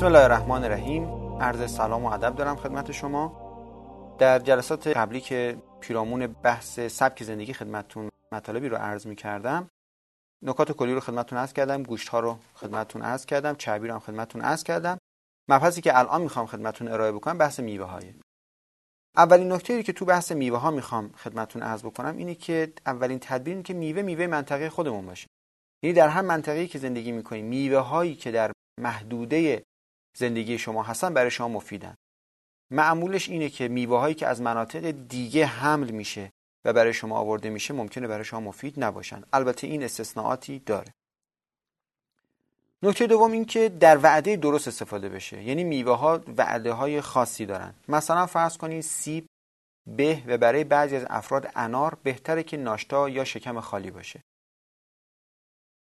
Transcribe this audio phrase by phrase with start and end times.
[0.00, 1.04] بسم الله الرحمن الرحیم.
[1.40, 4.16] عرض سلام و ادب دارم خدمت شما.
[4.18, 9.68] در جلسات قبلی که پیرامون بحث سبک زندگی خدمتتون مطالبی رو عرض می کردم
[10.42, 14.00] نکات کلی رو خدمتتون عرض کردم گوشت ها رو خدمتتون عرض کردم چربی رو هم
[14.00, 14.98] خدمتتون عرض کردم.
[15.48, 18.14] مبحثی که الان می‌خوام خدمتتون ارائه بکنم بحث میوه های
[19.16, 23.62] اولین نکته که تو بحث میوه ها می‌خوام خدمتتون عرض بکنم اینه که اولین تدبیر
[23.62, 25.26] که میوه میوه منطقه خودمون باشه.
[25.82, 29.62] یعنی در هر منطقه‌ای که زندگی می‌کنیم میوه هایی که در محدوده
[30.14, 31.94] زندگی شما هستن برای شما مفیدن.
[32.70, 36.32] معمولش اینه که میوه هایی که از مناطق دیگه حمل میشه
[36.64, 39.22] و برای شما آورده میشه ممکنه برای شما مفید نباشن.
[39.32, 40.94] البته این استثناءاتی داره.
[42.82, 45.42] نکته دوم این که در وعده درست استفاده بشه.
[45.42, 47.74] یعنی میوه ها وعده های خاصی دارن.
[47.88, 49.26] مثلا فرض کنید سیب
[49.86, 54.22] به و برای بعضی از افراد انار بهتره که ناشتا یا شکم خالی باشه.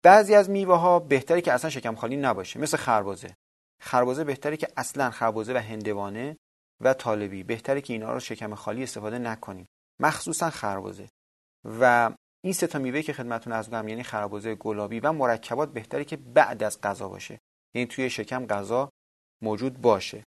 [0.04, 2.60] بعضی از میوه ها بهتره که اصلا شکم خالی نباشه.
[2.60, 3.36] مثل خربزه
[3.84, 6.38] خربزه بهتره که اصلا خربزه و هندوانه
[6.82, 9.66] و طالبی بهتره که اینا رو شکم خالی استفاده نکنیم.
[10.02, 11.10] مخصوصا خربزه
[11.80, 12.12] و
[12.44, 16.18] این سه تا میوه که خدمتتون از گفتم یعنی خربزه گلابی و مرکبات بهتره که
[16.18, 17.40] بعد از غذا باشه.
[17.76, 18.90] یعنی توی شکم غذا
[19.42, 20.24] موجود باشه.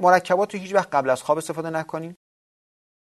[0.00, 2.14] مرکبات رو هیچ وقت قبل از خواب استفاده نکنیم.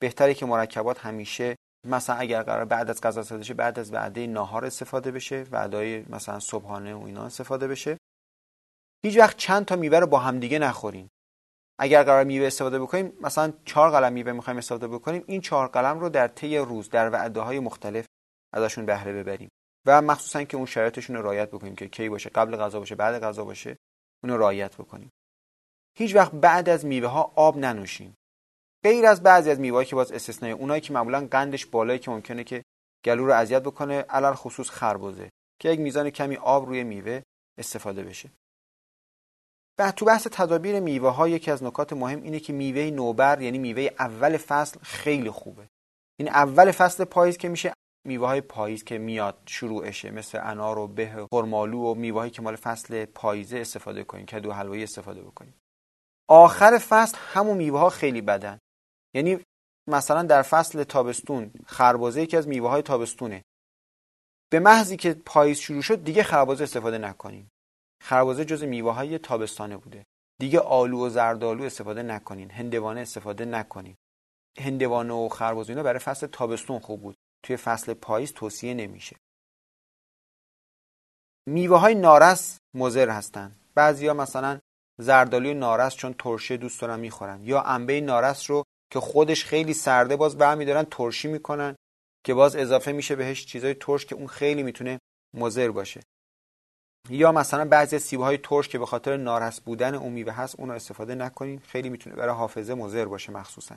[0.01, 4.27] بهتره که مرکبات همیشه مثلا اگر قرار بعد از غذا استفاده بشه بعد از وعده
[4.27, 7.99] ناهار استفاده بشه وعده مثلا صبحانه و اینا استفاده بشه.
[9.05, 11.11] هیچ وقت چند تا میوه رو با همدیگه نخوریم.
[11.79, 16.01] اگر قرار میوه استفاده بکنیم مثلا چهار قلم میوه می‌خوایم استفاده بکنیم این چهار قلم
[16.01, 18.07] رو در طی روز در وعده های مختلف
[18.53, 19.49] ازشون بهره ببریم.
[19.87, 23.23] و مخصوصا که اون شرایطشون رو رعایت بکنیم که کی باشه قبل غذا باشه بعد
[23.23, 23.77] غذا باشه
[24.23, 25.11] اون رو رعایت بکنیم.
[25.99, 28.15] هیچ وقت بعد از میوه ها آب ننوشیم.
[28.85, 32.45] غیر از بعضی از میوه که باز استثنایی اونایی که معمولا قندش بالایی که ممکنه
[32.45, 32.63] که
[33.05, 37.23] گلو رو اذیت بکنه علل خصوص خربزه که یک میزان کمی آب روی میوه
[37.59, 38.31] استفاده بشه.
[39.97, 43.89] تو بحث تدابیر میوه ها یکی از نکات مهم اینه که میوه نوبر یعنی میوه
[43.99, 45.69] اول فصل خیلی خوبه.
[46.19, 47.73] این اول فصل پاییز که میشه
[48.07, 52.57] میوه های پاییز که میاد شروعشه مثل انار و به خرمالو و میوه که مال
[52.57, 55.55] فصل پاییزه استفاده کنیم کدو حلوایی استفاده بکنیم.
[56.29, 58.59] آخر فصل همون میوه ها خیلی بدن.
[59.15, 59.39] یعنی
[59.91, 63.43] مثلا در فصل تابستون خربازه یکی از میوه های تابستونه.
[64.53, 67.51] به محضی که پاییز شروع شد دیگه خربازه استفاده نکنیم.
[68.05, 70.07] خربزه جز میوه های تابستانه بوده.
[70.41, 72.51] دیگه آلو و زردآلو استفاده نکنین.
[72.51, 73.97] هندوانه استفاده نکنین.
[74.59, 77.17] هندوانه و خربزه اینا برای فصل تابستون خوب بود.
[77.43, 79.17] توی فصل پاییز توصیه نمیشه.
[81.49, 83.57] میوه های نارس مضر هستن.
[83.75, 84.61] بعضیا مثلا
[85.01, 87.45] زردالوی نارس چون ترشه دوست دارن می‌خورن.
[87.45, 91.77] یا انبه نارس رو که خودش خیلی سرده باز برمیدارن ترشی می‌کنن
[92.25, 94.99] که باز اضافه میشه بهش چیزای ترش که اون خیلی می‌تونه
[95.35, 96.01] مضر باشه.
[97.11, 100.69] یا مثلا بعضی سیب های ترش که به خاطر نارس بودن اون میوه هست اون
[100.69, 101.59] رو استفاده نکنین.
[101.59, 103.77] خیلی می‌تونه برای حافظه مضر باشه مخصوصا.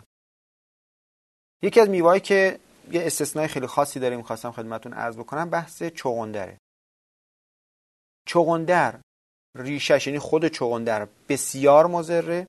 [1.62, 2.60] یکی از میوه‌ای که
[2.92, 6.58] یه استثنای خیلی خاصی داره می‌خواستم خدمتون عرض بکنم بحث چغندره.
[8.28, 9.00] چغندر
[9.58, 12.48] ریشش یعنی خود چغندر بسیار مضره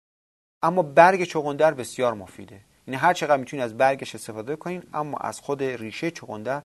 [0.63, 2.61] اما برگ چغندر بسیار مفیده.
[2.87, 6.63] یعنی هر چقدر می‌تونید از برگش استفاده کنین اما از خود ریشه چغندر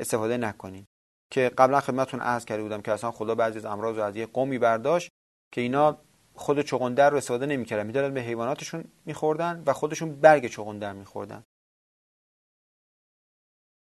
[0.00, 0.86] استفاده نکنین.
[1.32, 4.26] که قبلا خدمتتون عرض کرده بودم که اصلا خدا بعضی از امراض رو از یه
[4.26, 5.10] قومی برداشت
[5.52, 5.98] که اینا
[6.34, 7.86] خود چغندر رو استفاده نمی‌کردن.
[7.86, 11.44] می‌دادن به حیواناتشون میخوردن و خودشون برگ چغندر میخوردن.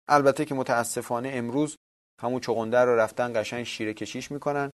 [0.09, 1.77] البته که متاسفانه امروز
[2.23, 4.71] همون چغندر رو رفتن قشنگ شیره کشیش می‌کنن.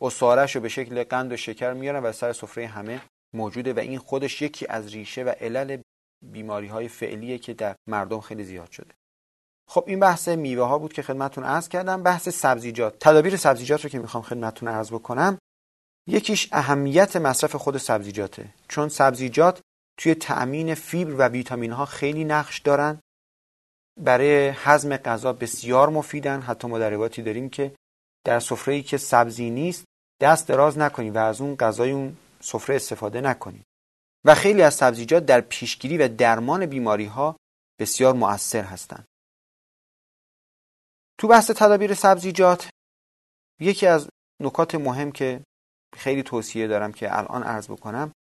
[0.00, 3.02] اصارش رو به شکل قند و شکر میارن و سر سفره همه
[3.34, 5.82] موجوده و این خودش یکی از ریشه و علل
[6.24, 8.94] بیماری های فعلیه که در مردم خیلی زیاد شده.
[9.68, 12.02] خب این بحث میوه ها بود که خدمتتون عرض کردم.
[12.02, 12.96] بحث سبزیجات.
[13.00, 15.38] تدابیر سبزیجات رو که می‌خوام خدمتتون عرض بکنم
[16.08, 18.48] یکیش اهمیت مصرف خود سبزیجاته.
[18.68, 19.60] چون سبزیجات
[19.98, 22.98] توی تأمین فیبر و ویتامین ها خیلی نقش دارن.
[24.00, 26.40] برای هضم غذا بسیار مفیدن.
[26.40, 27.72] حتی ما در داریم که
[28.24, 29.84] در سفره که سبزی نیست
[30.20, 33.64] دست دراز نکنید و از اون غذای اون سفره استفاده نکنید
[34.24, 37.36] و خیلی از سبزیجات در پیشگیری و درمان بیماری ها
[37.80, 39.04] بسیار مؤثر هستند
[41.18, 42.68] تو بحث تدابیر سبزیجات
[43.60, 44.08] یکی از
[44.42, 45.40] نکات مهم که
[45.96, 48.12] خیلی توصیه دارم که الان عرض بکنم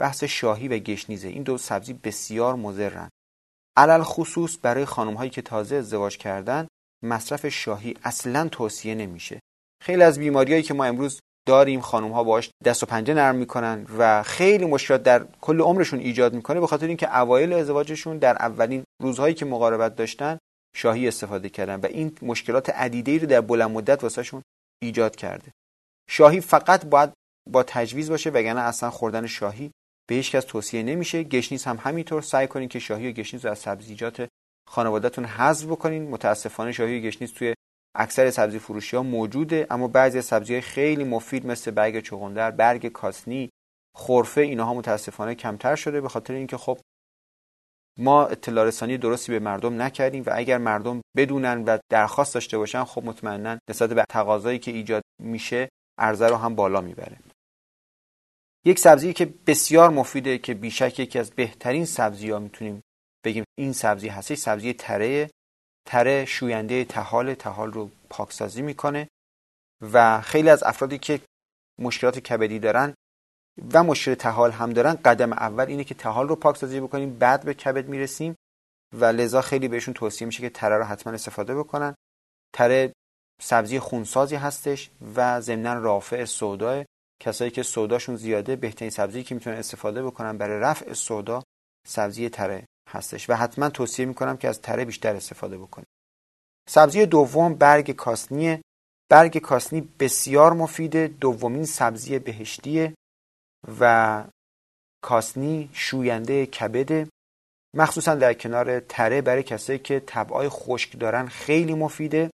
[0.00, 1.28] بحث شاهی و گشنیزه.
[1.28, 3.08] این دو سبزی بسیار مضرن.
[3.76, 6.66] علل خصوص برای خانم هایی که تازه ازدواج کردن
[7.02, 9.40] مصرف شاهی اصلا توصیه نمیشه.
[9.82, 13.86] خیلی از بیماریایی که ما امروز داریم خانم ها باش دست و پنجه نرم می‌کنن
[13.98, 18.84] و خیلی مشکلات در کل عمرشون ایجاد می‌کنه به خاطر اینکه اوایل ازدواجشون در اولین
[19.02, 20.38] روزهایی که مقاربت داشتن
[20.76, 24.42] شاهی استفاده کردن و این مشکلات عدیده رو در بلند مدت واسهشون
[24.82, 25.52] ایجاد کرده.
[26.10, 27.12] شاهی فقط باید
[27.50, 29.70] با تجویز باشه وگرنه اصلا خوردن شاهی
[30.08, 31.22] به هیچ کس توصیه نمیشه.
[31.22, 32.22] گشنیز هم همینطور.
[32.22, 34.28] سعی کنین که شاهی و گشنیز رو از سبزیجات
[34.68, 36.02] خانوادهتون حذف بکنین.
[36.02, 37.54] متاسفانه شاهی و گشنیز توی
[37.96, 42.88] اکثر سبزی فروشی ها موجوده اما بعضی سبزی های خیلی مفید مثل برگ چغندر برگ
[42.88, 43.50] کاسنی
[43.96, 46.00] خرفه اینها متاسفانه کمتر شده.
[46.00, 46.78] به خاطر اینکه خب
[47.98, 52.84] ما اطلاع رسانی درستی به مردم نکردیم و اگر مردم بدونن و درخواست داشته باشن
[52.84, 55.68] خب مطمئنا نسبت به تقاضایی که ایجاد میشه
[55.98, 57.16] عرضه رو هم بالا می‌بره.
[58.66, 62.82] یک سبزی که بسیار مفیده که بیشک یکی از بهترین سبزی ها می‌تونیم
[63.24, 65.30] بگیم این سبزی هستش سبزی تره.
[65.88, 69.08] تره شوینده تحال تحال رو پاکسازی می‌کنه
[69.92, 71.20] و خیلی از افرادی که
[71.80, 72.94] مشکلات کبدی دارن
[73.72, 77.54] و مشکل تحال هم دارن قدم اول اینه که تحال رو پاکسازی بکنیم بعد به
[77.54, 78.34] کبد می‌رسیم
[78.92, 81.94] و لذا خیلی بهشون توصیه میشه که تره رو حتما استفاده بکنن.
[82.54, 82.92] تره
[83.42, 86.84] سبزی خونسازی هستش و ضمنا رافع سودا.
[87.22, 91.42] کسایی که سوداشون زیاده بهترین سبزی که می‌تونن استفاده بکنن برای رفع سودا
[91.86, 95.86] سبزی تره هستش و حتما توصیه می‌کنم که از تره بیشتر استفاده بکنید
[96.68, 98.60] سبزی دوم برگ کاسنیه.
[99.10, 102.94] برگ کاسنی بسیار مفیده دومین سبزی بهشتیه.
[103.80, 104.24] و
[105.02, 107.08] کاسنی شوینده کبده
[107.76, 112.30] مخصوصا در کنار تره برای کسایی که طبعای خشک دارن خیلی مفیده.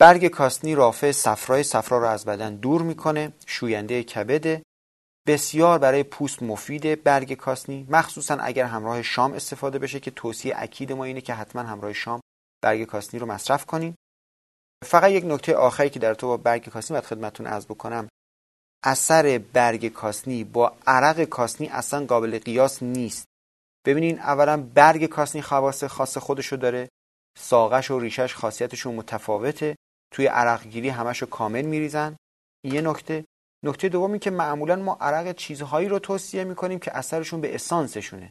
[0.00, 4.62] برگ کاسنی رافع صفرای صفرا رو از بدن دور می‌کنه شوینده کبده.
[5.26, 10.92] بسیار برای پوست مفیده برگ کاسنی مخصوصا اگر همراه شام استفاده بشه که توصیه اکید
[10.92, 12.20] ما اینه که حتما همراه شام
[12.62, 13.94] برگ کاسنی رو مصرف کنیم.
[14.84, 18.08] فقط یک نکته آخری که در تو با برگ کاسنی باید خدمتتون عرض بکنم.
[18.84, 23.26] اثر برگ کاسنی با عرق کاسنی اصلا قابل قیاس نیست.
[23.86, 26.88] ببینین اولا برگ کاسنی خواص خاص خودشو داره.
[27.38, 29.76] ساقش و ریشش خاصیتشون متفاوته.
[30.12, 32.16] توی عرق گیری همشو کامل میریزن.
[32.64, 33.24] یه نکته.
[33.64, 38.30] نکته دومی که معمولا ما عرق چیزهایی رو توصیه می‌کنیم که اثرشون به اسانسشونه.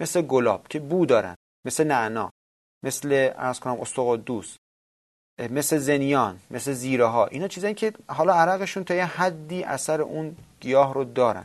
[0.00, 1.34] مثل گلاب که بو دارن.
[1.66, 2.30] مثل نعنا.
[2.84, 4.56] مثل ارز کنم استقدوس
[5.38, 10.36] مثل زنیان مثل زیره ها اینا چیزایی که حالا عرقشون تا یه حدی اثر اون
[10.60, 11.44] گیاه رو دارن.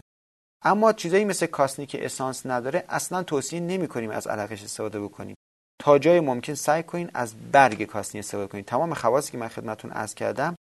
[0.63, 5.35] اما چیزایی مثل کاسنی که اسانس نداره اصلا توصیه نمی کنیم از عرقش استفاده بکنیم.
[5.81, 8.63] تا جای ممکن سعی کنین از برگ کاسنی استفاده کنین.
[8.63, 10.55] تمام خواصی که من خدمتون عرض کردم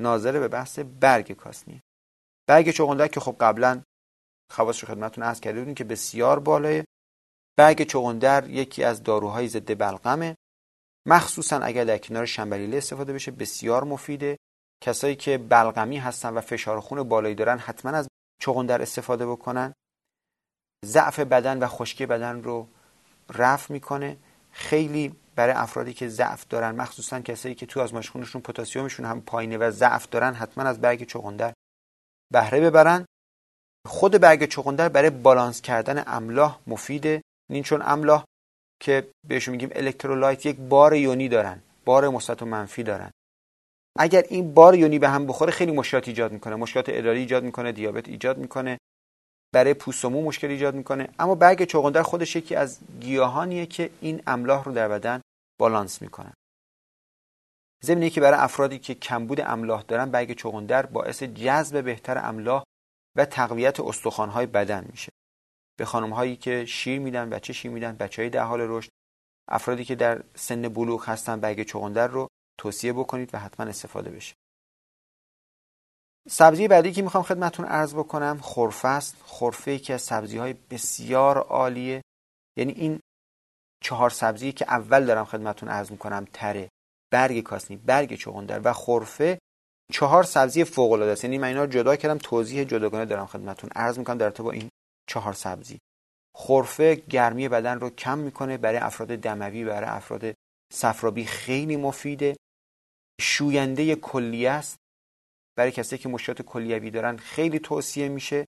[0.00, 1.80] ناظر به بحث برگ کاسنی.
[2.48, 3.82] برگ چغندر که خب قبلا
[4.52, 6.82] خواصش رو خدمتون عرض کرده بودیم که بسیار بالاه
[7.58, 10.36] برگ چغندر یکی از داروهای ضد بلغمه.
[11.06, 14.36] مخصوصا اگر در کنار شنبلیله استفاده بشه بسیار مفیده.
[14.84, 18.08] کسایی که بلغمی هستن و فشار خون بالایی دارن حتما از
[18.42, 19.74] چغندر استفاده بکنن.
[20.84, 22.68] ضعف بدن و خشکی بدن رو
[23.34, 24.16] رفع می‌کنه.
[24.50, 29.58] خیلی برای افرادی که ضعف دارن مخصوصا کسایی که تو آزمایش خونشون پتاسیمشون هم پایینه
[29.58, 31.52] و ضعف دارن حتما از برگ چغندر
[32.32, 33.06] بهره ببرن.
[33.86, 37.22] خود برگ چغندر برای بالانس کردن املاح مفیده.
[37.50, 38.24] این چون املاح
[38.80, 43.10] که بهشون میگیم الکترولایت یک بار یونی دارن بار مثبت و منفی دارن.
[43.98, 46.56] اگر این بار یونی به هم بخوره خیلی مشکلات ایجاد می‌کنه.
[46.56, 48.78] مشکلات اداری ایجاد می‌کنه دیابت ایجاد می‌کنه
[49.54, 51.08] برای پوست و مو مشکل ایجاد می‌کنه.
[51.18, 55.20] اما برگ چغندر خودش یکی از گیاهانیه که این املاح رو در بدن
[55.60, 56.32] بالانس می‌کنن
[57.84, 62.64] ضمن که برای افرادی که کمبود املاح دارن برگ چغندر باعث جذب بهتر املاح
[63.16, 65.12] و تقویت استخوان‌های بدن میشه.
[65.76, 68.90] به خانم هایی که شیر میدن بچه شیر میدن بچه های در حال رشد
[69.48, 72.28] افرادی که در سن بلوغ هستن برگ چغندر رو
[72.58, 74.34] توصیه بکنید و حتما استفاده بشه.
[76.28, 79.16] سبزی بعدی که می‌خوام خدمتون عرض بکنم خرفه است.
[79.26, 82.02] خرفه که از سبزی های بسیار عالیه.
[82.58, 83.00] یعنی این
[83.84, 86.68] چهار سبزی که اول دارم خدمتون عرض می‌کنم تره
[87.12, 89.38] برگ کاسنی برگ چغندر و خرفه
[89.92, 91.24] چهار سبزی فوق العاده است.
[91.24, 94.68] یعنی من اینا رو جدا کردم توضیح جداگانه دارم خدمتون عرض می‌کنم در با این
[95.06, 95.78] چهار سبزی.
[96.36, 100.34] خرفه گرمی بدن رو کم می‌کنه برای افراد دموی برای افراد
[100.72, 102.36] صفرابی خیلی مفیده.
[103.20, 104.76] شوینده کلیه است.
[105.58, 108.44] برای کسایی که مشکلات کلیوی دارن خیلی توصیه میشه.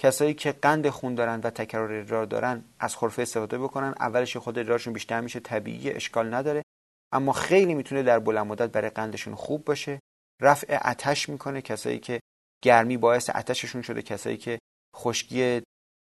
[0.00, 3.94] کسایی که قند خون دارن و تکرار ادرار دارن از خرفه استفاده بکنن.
[4.00, 6.62] اولش خود ادرارشون بیشتر میشه طبیعی اشکال نداره.
[7.12, 10.00] اما خیلی می‌تونه در بلند مدت برای قندشون خوب باشه.
[10.42, 11.62] رفع آتش می‌کنه.
[11.62, 12.20] کسایی که
[12.64, 14.02] گرمی باعث آتششون شده.
[14.02, 14.58] کسایی که
[14.96, 15.62] خشکی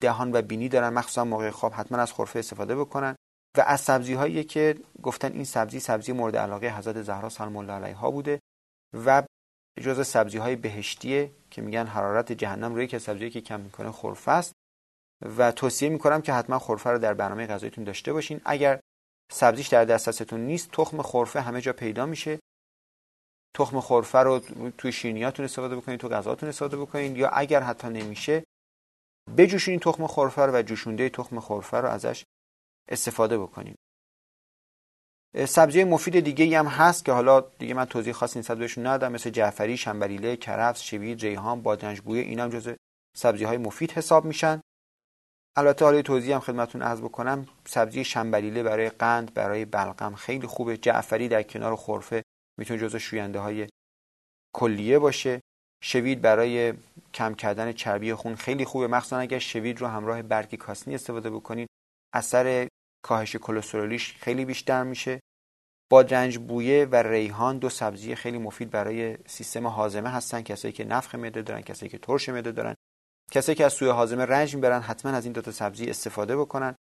[0.02, 3.16] دهان و بینی دارن مخصوصا موقع خواب حتما از خرفه استفاده بکنن.
[3.58, 7.72] و از سبزی هایی که گفتن این سبزی سبزی مورد علاقه حضرت زهرا سلام الله
[7.72, 8.40] علیها بوده
[9.06, 9.22] و
[9.82, 14.30] جزء سبزی های بهشتیه که میگن حرارت جهنم روی که سبزی که کم می‌کنه خرفه
[14.30, 14.52] است.
[15.36, 18.40] و توصیه می‌کنم که حتما خرفه رو در برنامه غذایتون داشته باشین.
[18.44, 18.80] اگر
[19.32, 22.38] سبزیش در دسترستون نیست تخم خرفه همه جا پیدا میشه.
[23.56, 24.38] تخم خرفه رو
[24.78, 28.44] توی شیرینیاتون استفاده بکنید تو غذاتون استفاده بکنید یا اگر حتی نمیشه
[29.36, 32.24] بجوشونید تخم خرفه رو و جوشونده تخم خرفه رو ازش
[32.88, 33.76] استفاده بکنید
[35.48, 39.12] سبزی مفید دیگه ای هم هست که حالا دیگه من توضیح خاصی نسبت بهشون ندادم
[39.12, 42.74] مثل جعفری، شنبلیله، کرفس، شوید، ریحان، بادنج بویه اینا هم جزء
[43.16, 44.60] سبزی های مفید حساب میشن.
[45.56, 50.76] البته حالا توضیح هم خدمتون عرض بکنم سبزی شنبلیله برای قند برای بلغم خیلی خوبه.
[50.76, 52.22] جعفری در کنار خرفه
[52.58, 53.68] می‌تونه جزء شوینده های
[54.54, 55.40] کلیه باشه.
[55.82, 56.74] شوید برای
[57.16, 58.86] کم کردن چربی خون خیلی خوبه.
[58.86, 61.68] مخصوصا اگر شوید رو همراه برگ کاسنی استفاده بکنید
[62.14, 62.68] اثر
[63.04, 65.20] کاهش کلسترولیش خیلی بیشتر میشه.
[65.90, 70.42] بادرنج بویه و ریحان دو سبزی خیلی مفید برای سیستم هاضمه هستن.
[70.42, 72.74] کسایی که نفخ معده دارن کسایی که ترش معده دارن.
[73.32, 76.74] کسایی که از سوی هاضمه رنج می‌برن حتما از این دو تا سبزی استفاده بکنن.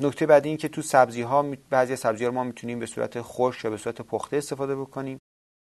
[0.00, 3.64] نکته بعدی این که تو سبزی ها بعضی سبزی ها ما می‌تونیم به صورت خشک
[3.64, 5.18] یا به صورت پخته استفاده بکنیم.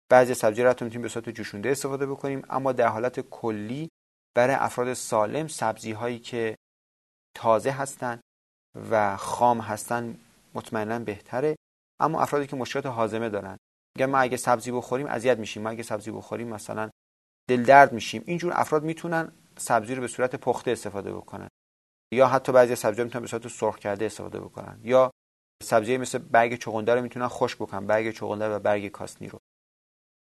[0.08, 3.88] بعضی سبزی رو می‌تونیم به صورت جوشونده استفاده بکنیم اما در حالت کلی
[4.36, 6.56] برای افراد سالم سبزی هایی که
[7.36, 8.20] تازه هستن
[8.90, 10.18] و خام هستن
[10.54, 11.56] مطمئنا بهتره.
[12.00, 13.56] اما افرادی که مشکلات هاضمه دارن.
[13.96, 16.90] میگن ما اگه سبزی بخوریم اذیت میشیم ما اگه سبزی بخوریم مثلا
[17.48, 18.22] دل درد میشیم.
[18.26, 21.48] اینجور افراد می‌تونن سبزی رو به صورت پخته استفاده بکنن.
[22.14, 24.80] یا حتی بعضی سبزی می‌تونن به صورت سرخ کرده استفاده بکنن.
[24.84, 25.10] یا
[25.62, 29.38] سبزی مثل برگ چغندر رو می‌تونن خشک بکنن برگ چغندر و برگ کاسنی رو.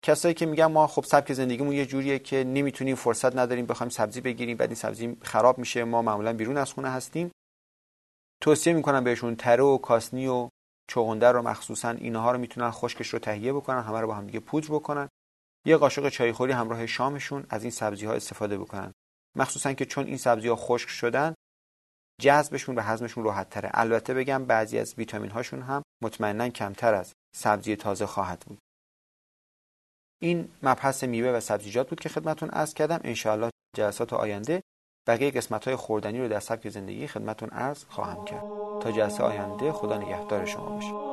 [0.04, 4.20] کسایی که میگن ما خب سبک زندگیمون یه جوریه که نمی‌تونیم فرصت نداریم بخوایم سبزی
[4.20, 7.30] بگیریم بعد این سبزی خراب میشه ما معمولا بیرون از خونه هستیم.
[8.42, 10.48] توصیه می‌کنم بهشون تره و کاسنی و
[10.90, 14.40] چغندر رو مخصوصا اینها رو می‌تونن خشکش رو تهیه بکنن همه رو با هم دیگه
[14.40, 15.08] پودر بکنن.
[15.66, 18.92] یه قاشق چایخوری همراه شامشون از این سبزی ها استفاده بکنن.
[19.36, 21.34] مخصوصا که چون این سبزی ها خشک شدن
[22.20, 27.12] جذبشون و هضمشون راحت تره البته بگم بعضی از ویتامین هاشون هم مطمئنا کمتر از
[27.36, 28.58] سبزی تازه خواهد بود.
[30.22, 33.00] این مبحث میوه و سبزیجات بود که خدمتون عرض کردم.
[33.04, 34.62] انشاءالله جلسات آینده
[35.06, 38.44] بقیه قسمت های خوردنی رو در سبک زندگی خدمتون عرض خواهم کرد.
[38.80, 41.11] تا جلسه آینده خدا نگهدار شما باشه